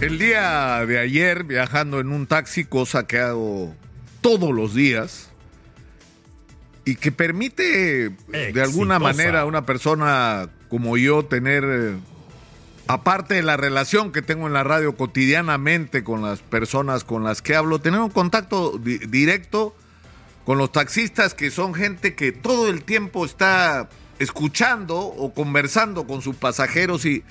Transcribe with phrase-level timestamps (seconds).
[0.00, 3.74] El día de ayer, viajando en un taxi, cosa que hago
[4.22, 5.30] todos los días,
[6.86, 11.96] y que permite de alguna manera a una persona como yo tener, eh,
[12.86, 17.42] aparte de la relación que tengo en la radio cotidianamente con las personas con las
[17.42, 19.76] que hablo, tener un contacto directo
[20.44, 23.88] con los taxistas que son gente que todo el tiempo está
[24.18, 27.22] escuchando o conversando con sus pasajeros y,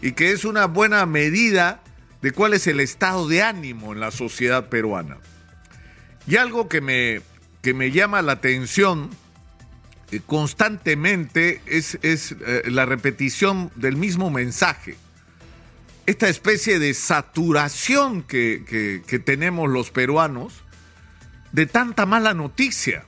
[0.00, 1.83] y que es una buena medida
[2.24, 5.18] de cuál es el estado de ánimo en la sociedad peruana.
[6.26, 7.20] Y algo que me,
[7.60, 9.10] que me llama la atención
[10.10, 14.96] eh, constantemente es, es eh, la repetición del mismo mensaje.
[16.06, 20.62] Esta especie de saturación que, que tenemos los peruanos
[21.52, 23.04] de tanta mala noticia.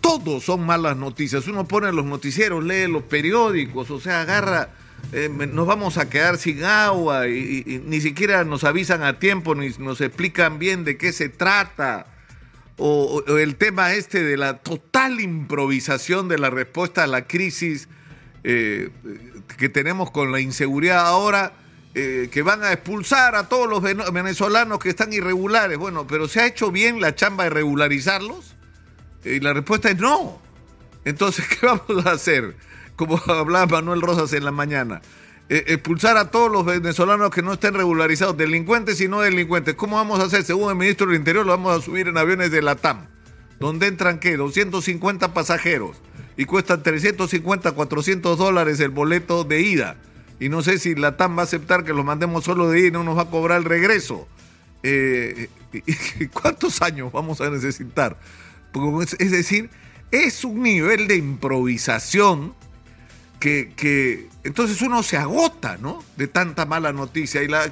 [0.00, 1.46] Todos son malas noticias.
[1.48, 4.70] Uno pone los noticieros, lee los periódicos, o sea, agarra,
[5.12, 9.68] eh, nos vamos a quedar sin agua y, ni siquiera nos avisan a tiempo, ni
[9.78, 12.06] nos explican bien de qué se trata.
[12.76, 17.88] O, el tema este de la total improvisación de la respuesta a la crisis
[18.42, 18.90] eh,
[19.56, 21.52] que tenemos con la inseguridad ahora
[21.96, 23.80] eh, que van a expulsar a todos los
[24.12, 25.78] venezolanos que están irregulares.
[25.78, 28.56] Bueno, pero ¿se ha hecho bien la chamba de regularizarlos?
[29.24, 30.42] Y la respuesta es no.
[31.04, 32.56] Entonces, ¿qué vamos a hacer?
[32.96, 35.02] Como hablaba Manuel Rosas en la mañana.
[35.48, 39.74] Eh, expulsar a todos los venezolanos que no estén regularizados, delincuentes y no delincuentes.
[39.74, 40.44] ¿Cómo vamos a hacer?
[40.44, 43.06] Según el ministro del Interior, lo vamos a subir en aviones de la TAM,
[43.60, 44.36] donde entran, ¿qué?
[44.36, 46.00] 250 pasajeros
[46.36, 49.96] y cuestan 350, 400 dólares el boleto de ida
[50.40, 52.84] y no sé si la TAM va a aceptar que lo mandemos solo de ir
[52.86, 54.26] y no nos va a cobrar el regreso.
[54.82, 55.48] Eh,
[56.32, 58.18] ¿Cuántos años vamos a necesitar?
[59.18, 59.70] Es decir,
[60.10, 62.54] es un nivel de improvisación
[63.44, 66.02] que, entonces uno se agota, ¿no?
[66.16, 67.42] De tanta mala noticia.
[67.42, 67.70] Y la,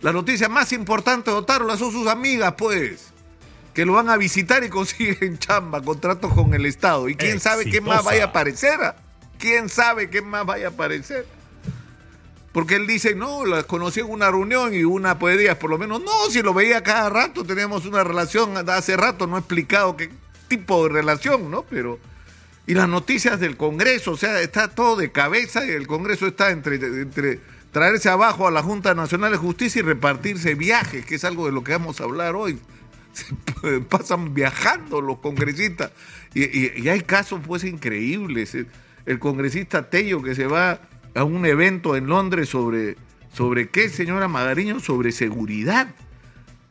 [0.00, 3.12] la noticia más importante de Otárola son sus amigas, pues,
[3.74, 7.08] que lo van a visitar y consiguen chamba, contratos con el Estado.
[7.08, 8.78] Y quién sabe qué más vaya a aparecer.
[9.38, 11.26] ¿Quién sabe qué más vaya a aparecer?
[12.52, 16.00] Porque él dice, no, las conocí en una reunión y una poesía, por lo menos,
[16.00, 20.10] no, si lo veía cada rato, teníamos una relación hace rato, no he explicado qué
[20.48, 21.64] tipo de relación, ¿no?
[21.68, 21.98] Pero,
[22.66, 26.50] y las noticias del Congreso, o sea, está todo de cabeza y el Congreso está
[26.50, 27.40] entre, entre
[27.70, 31.52] traerse abajo a la Junta Nacional de Justicia y repartirse viajes, que es algo de
[31.52, 32.58] lo que vamos a hablar hoy.
[33.88, 35.92] Pasan viajando los congresistas.
[36.34, 38.56] Y, y hay casos pues increíbles.
[39.06, 40.80] El congresista Tello que se va
[41.14, 42.96] a un evento en Londres sobre,
[43.32, 45.94] sobre qué, señora Magariño, sobre seguridad.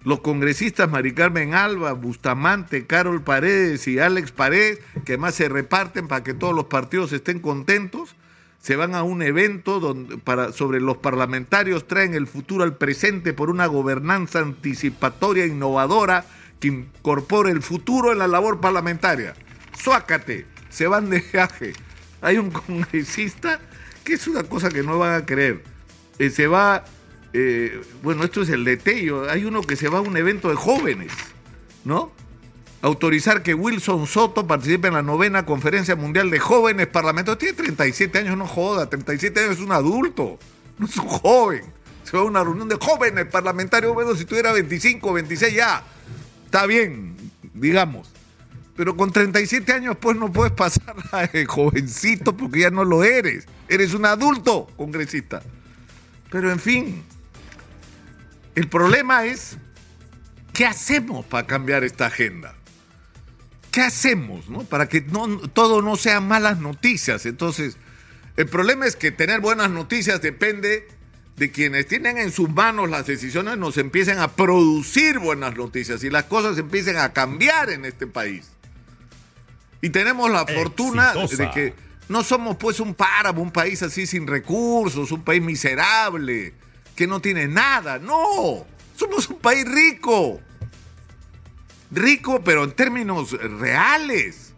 [0.06, 6.08] Los congresistas Mari Carmen Alba, Bustamante, Carol Paredes y Alex Paredes, que más se reparten
[6.08, 8.16] para que todos los partidos estén contentos,
[8.62, 13.34] se van a un evento donde, para, sobre los parlamentarios traen el futuro al presente
[13.34, 16.26] por una gobernanza anticipatoria innovadora
[16.60, 19.34] que incorpore el futuro en la labor parlamentaria.
[19.78, 21.74] Suácate, se van de viaje.
[22.22, 23.60] Hay un congresista
[24.04, 25.64] que es una cosa que no van a creer.
[26.20, 26.86] Eh, se va,
[27.38, 30.48] eh, bueno, esto es el de Tello, hay uno que se va a un evento
[30.48, 31.12] de jóvenes,
[31.84, 32.14] ¿no?
[32.82, 37.40] Autorizar que Wilson Soto participe en la novena conferencia mundial de jóvenes parlamentarios.
[37.40, 40.40] Tiene 37 años, no joda, 37 años es un adulto,
[40.78, 41.64] no es un joven.
[42.06, 45.84] Se va a una reunión de jóvenes parlamentarios, bueno, si tuviera 25, 26 ya,
[46.46, 47.18] está bien,
[47.54, 48.10] digamos.
[48.78, 53.46] Pero con 37 años pues no puedes pasar a jovencito porque ya no lo eres.
[53.68, 55.42] Eres un adulto congresista.
[56.30, 57.04] Pero en fin,
[58.56, 59.58] el problema es,
[60.54, 62.56] ¿qué hacemos para cambiar esta agenda?
[63.72, 64.64] ¿Qué hacemos no?
[64.64, 67.26] para que no, todo no sea malas noticias?
[67.26, 67.78] Entonces,
[68.38, 70.88] el problema es que tener buenas noticias depende
[71.36, 76.10] de quienes tienen en sus manos las decisiones nos empiecen a producir buenas noticias y
[76.10, 78.50] las cosas empiecen a cambiar en este país.
[79.82, 81.74] Y tenemos la fortuna de que
[82.08, 86.54] no somos pues un páramo, un país así sin recursos, un país miserable,
[86.96, 88.00] que no tiene nada.
[88.00, 88.66] No,
[88.96, 90.40] somos un país rico.
[91.92, 94.54] Rico, pero en términos reales.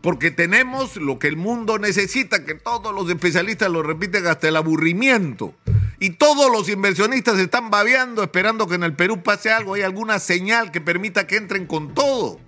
[0.00, 4.56] Porque tenemos lo que el mundo necesita, que todos los especialistas lo repiten hasta el
[4.56, 5.54] aburrimiento.
[5.98, 10.18] Y todos los inversionistas están babeando esperando que en el Perú pase algo, hay alguna
[10.18, 12.38] señal que permita que entren con todo.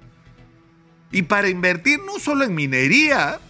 [1.11, 3.41] Y para invertir no solo en minería,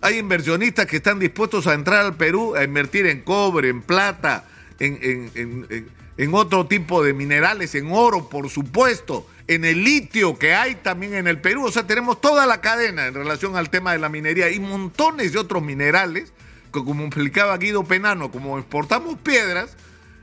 [0.00, 4.44] hay inversionistas que están dispuestos a entrar al Perú a invertir en cobre, en plata,
[4.78, 11.14] en, otro tipo de minerales, en oro, por supuesto, en el litio que hay también
[11.14, 11.66] en el Perú.
[11.66, 15.32] O sea, tenemos toda la cadena en relación al tema de la minería y montones
[15.32, 16.32] de otros minerales
[16.72, 19.76] como explicaba Guido Penano, como exportamos piedras,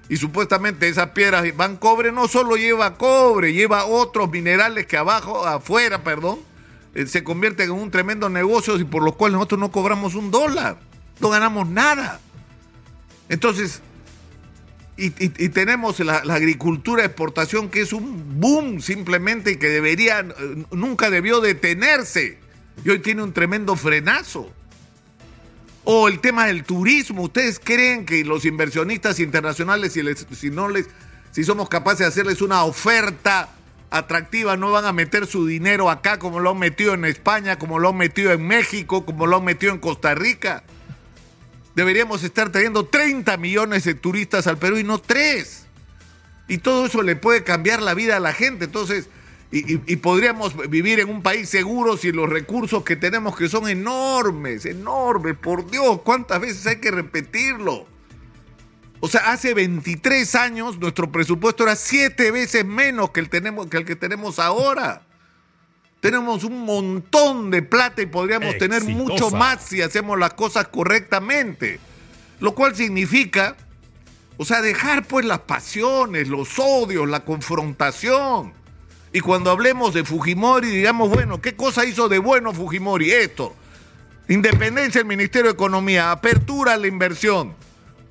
[0.10, 5.46] y supuestamente esas piedras van cobre, no solo lleva cobre, lleva otros minerales que abajo,
[5.46, 6.40] afuera, perdón,
[6.96, 10.32] eh, se convierten en un tremendo negocio y por los cuales nosotros no cobramos un
[10.32, 10.80] dólar,
[11.20, 12.20] no ganamos nada.
[13.30, 13.84] Entonces,
[15.00, 21.10] y, tenemos la, agricultura exportación que es un boom simplemente y que debería, eh, nunca
[21.10, 22.38] debió detenerse.
[22.84, 24.52] Y hoy tiene un tremendo frenazo.
[25.84, 27.24] O el tema del turismo.
[27.24, 30.88] ¿Ustedes creen que los inversionistas internacionales, si, les, si no les,
[31.32, 33.50] si somos capaces de hacerles una oferta
[33.90, 37.80] atractiva, no van a meter su dinero acá como lo han metido en España, como
[37.80, 40.64] lo han metido en México, como lo han metido en Costa Rica?
[41.80, 45.66] Deberíamos estar trayendo 30 millones de turistas al Perú y no 3.
[46.50, 48.66] Y todo eso le puede cambiar la vida a la gente.
[48.66, 49.08] Entonces,
[49.50, 54.66] y, podríamos vivir en un país seguro sin los recursos que tenemos, que son enormes,
[54.66, 55.38] enormes.
[55.38, 57.88] Por Dios, ¿cuántas veces hay que repetirlo?
[59.00, 63.78] O sea, hace 23 años nuestro presupuesto era siete veces menos que el, tenemos, que
[63.78, 65.08] el que tenemos ahora.
[66.00, 71.80] Tenemos un montón de plata y podríamos tener mucho más si hacemos las cosas correctamente.
[72.40, 73.58] Lo cual significa,
[74.38, 78.54] o sea, dejar pues las pasiones, los odios, la confrontación.
[79.12, 83.12] Y cuando hablemos de Fujimori, digamos, bueno, ¿qué cosa hizo de bueno Fujimori?
[83.12, 83.54] Esto.
[84.30, 87.56] Independencia del Ministerio de Economía, apertura a la inversión,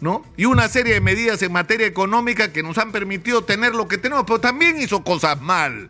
[0.00, 0.25] ¿no?
[0.37, 3.96] Y una serie de medidas en materia económica que nos han permitido tener lo que
[3.96, 5.88] tenemos, pero también hizo cosas mal.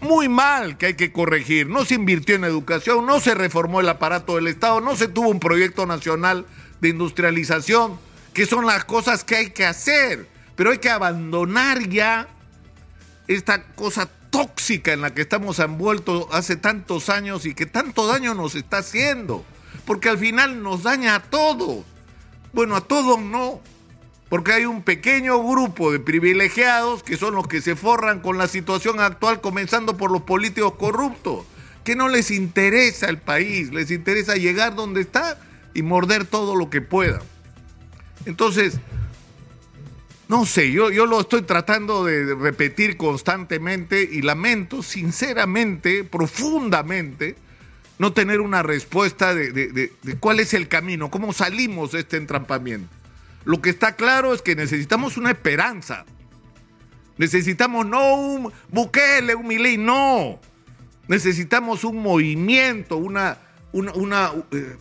[0.00, 1.68] Muy mal que hay que corregir.
[1.68, 5.28] No se invirtió en educación, no se reformó el aparato del Estado, no se tuvo
[5.28, 6.46] un proyecto nacional
[6.80, 7.98] de industrialización,
[8.34, 10.28] que son las cosas que hay que hacer.
[10.54, 12.28] Pero hay que abandonar ya
[13.28, 18.34] esta cosa tóxica en la que estamos envueltos hace tantos años y que tanto daño
[18.34, 19.44] nos está haciendo.
[19.84, 21.84] Porque al final nos daña a todos.
[22.52, 23.60] Bueno, a todos no.
[24.28, 28.48] Porque hay un pequeño grupo de privilegiados que son los que se forran con la
[28.48, 31.44] situación actual, comenzando por los políticos corruptos,
[31.84, 35.38] que no les interesa el país, les interesa llegar donde está
[35.74, 37.20] y morder todo lo que puedan.
[38.24, 38.80] Entonces,
[40.28, 47.36] no sé, yo, yo lo estoy tratando de repetir constantemente y lamento sinceramente, profundamente,
[47.98, 52.88] no tener una respuesta de, cuál es el camino, cómo salimos de este entrampamiento.
[53.46, 56.04] Lo que está claro es que necesitamos una esperanza.
[57.16, 60.40] Necesitamos no un Bukele, un Milei, no.
[61.06, 63.38] Necesitamos un movimiento, una,
[63.72, 64.76] una, eh,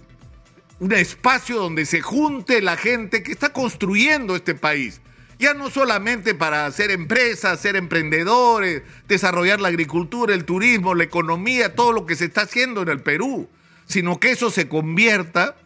[0.79, 4.99] un espacio donde se junte la gente que está construyendo este país
[5.37, 11.75] ya no solamente para hacer empresas, ser emprendedores, desarrollar la agricultura, el turismo, la economía,
[11.75, 13.49] todo lo que se está haciendo en el Perú,
[13.85, 15.57] sino que eso se convierta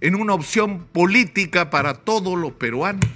[0.00, 3.08] en una opción política para todos los peruanos.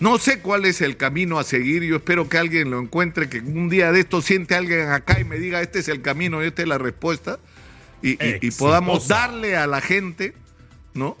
[0.00, 3.40] No sé cuál es el camino a seguir, yo espero que alguien lo encuentre, que
[3.40, 6.62] un día de esto siente alguien acá y me diga, este es el camino, esta
[6.62, 7.40] es la respuesta,
[8.00, 8.16] y,
[8.46, 10.34] y podamos darle a la gente,
[10.94, 11.16] ¿no?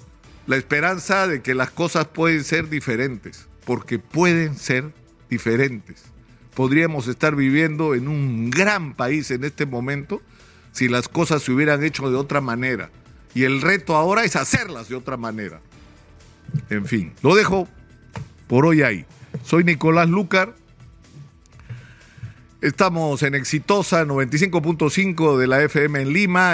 [0.46, 4.92] La esperanza de que las cosas pueden ser diferentes porque pueden ser
[5.28, 6.04] diferentes.
[6.54, 10.22] Podríamos estar viviendo en un gran país en este momento
[10.72, 12.88] si las cosas se hubieran hecho de otra manera.
[13.34, 15.60] Y el reto ahora es hacerlas de otra manera.
[16.70, 17.68] En fin, lo dejo
[18.46, 19.04] por hoy ahí.
[19.44, 20.54] Soy Nicolás Lucar.
[22.60, 26.46] Estamos en Exitosa 95.5 de la FM en Lima.